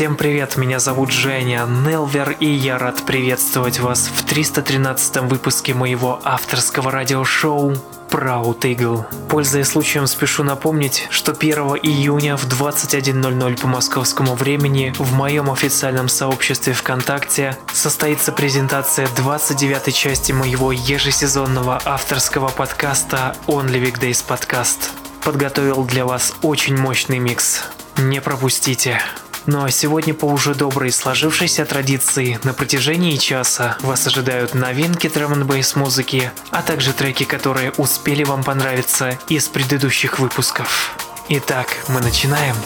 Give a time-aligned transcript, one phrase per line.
[0.00, 6.18] Всем привет, меня зовут Женя Нелвер, и я рад приветствовать вас в 313 выпуске моего
[6.24, 7.74] авторского радиошоу
[8.10, 9.04] Proud Eagle.
[9.28, 11.52] Пользуясь случаем, спешу напомнить, что 1
[11.82, 20.32] июня в 21.00 по московскому времени в моем официальном сообществе ВКонтакте состоится презентация 29 части
[20.32, 24.92] моего ежесезонного авторского подкаста Only Weekdays Podcast.
[25.22, 27.64] Подготовил для вас очень мощный микс.
[27.98, 29.02] Не пропустите.
[29.46, 35.32] Ну а сегодня по уже доброй сложившейся традиции на протяжении часа вас ожидают новинки драм
[35.32, 40.96] н музыки, а также треки, которые успели вам понравиться из предыдущих выпусков.
[41.28, 42.56] Итак, мы начинаем.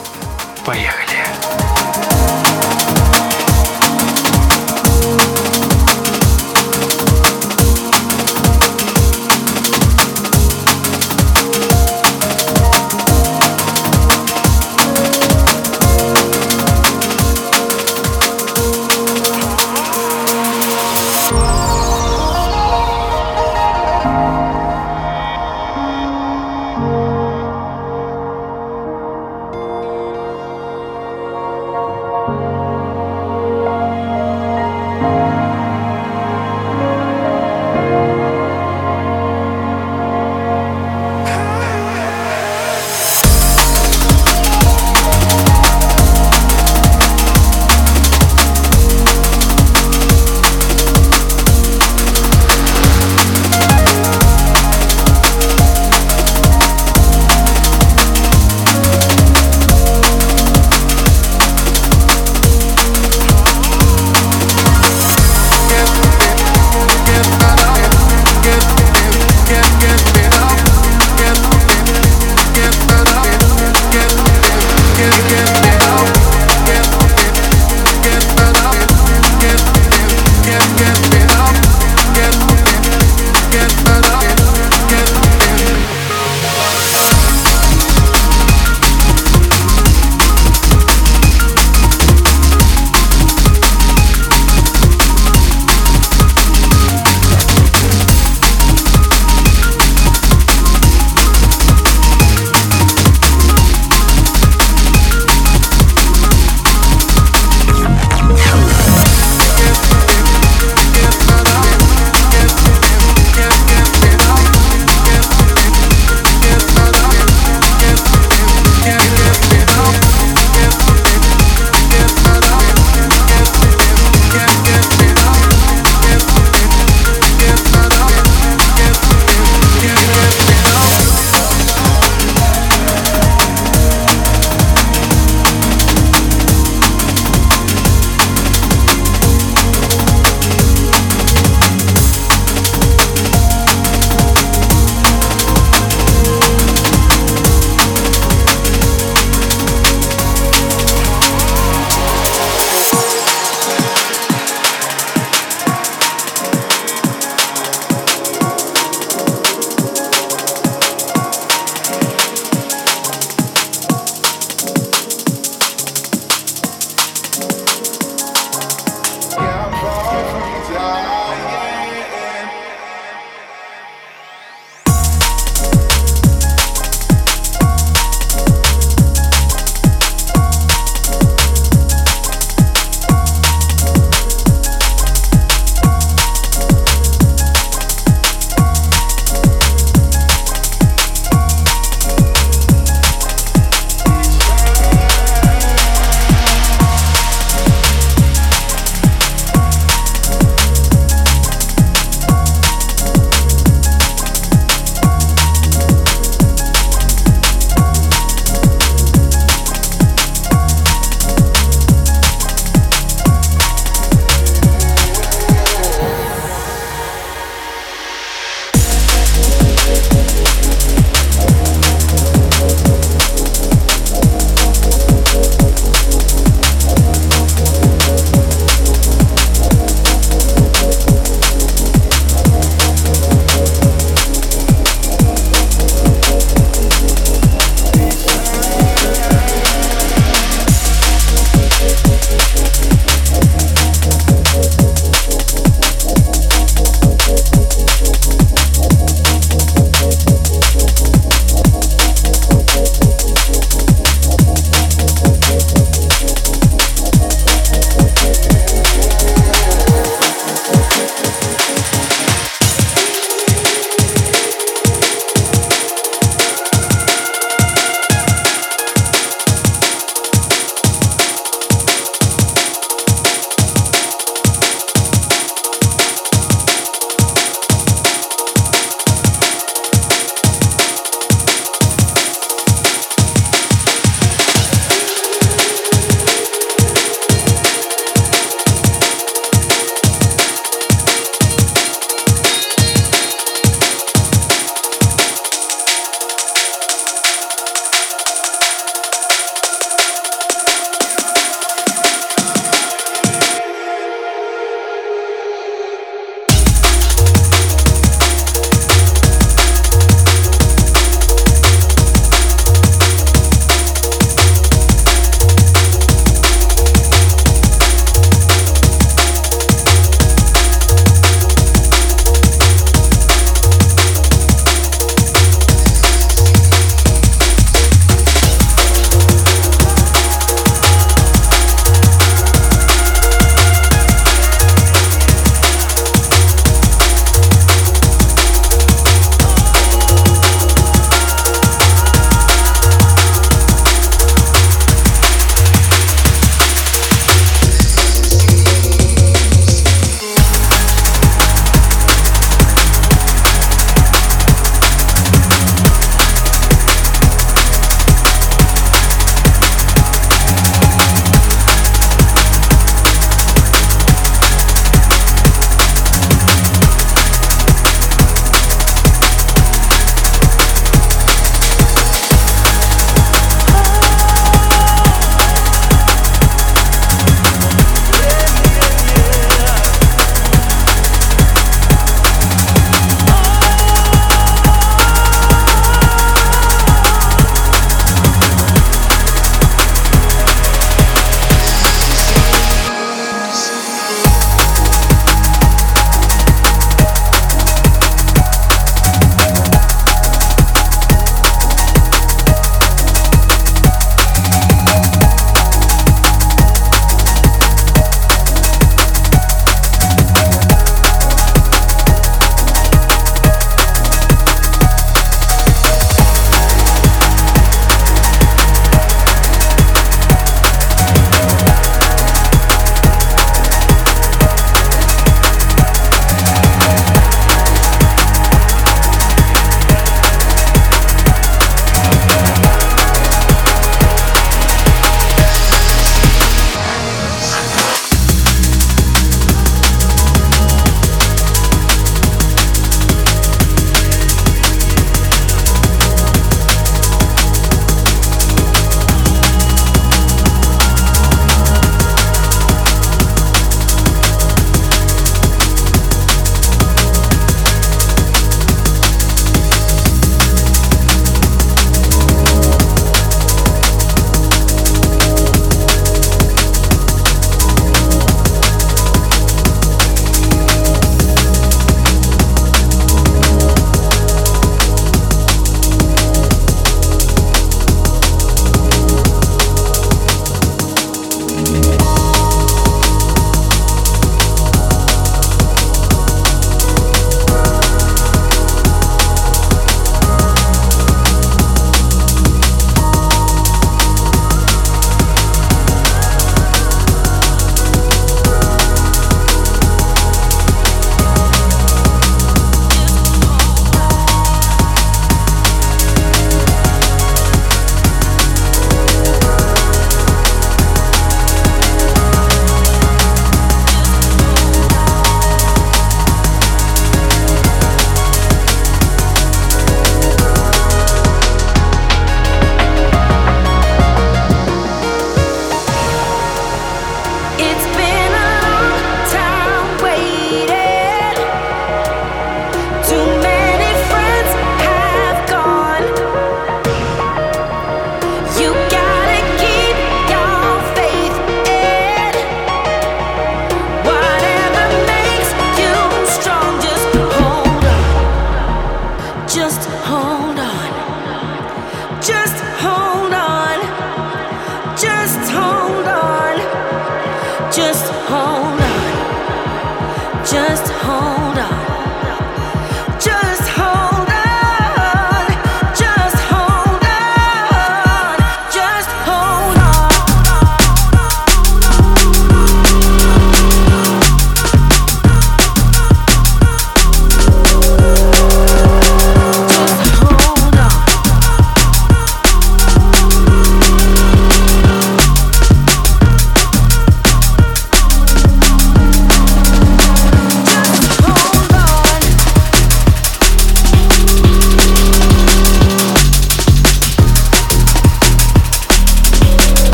[0.65, 1.54] Поехали.